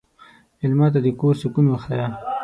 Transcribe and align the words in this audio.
مېلمه 0.59 0.87
ته 0.93 0.99
د 1.05 1.07
کور 1.19 1.35
سکون 1.41 1.65
وښیه. 1.69 2.07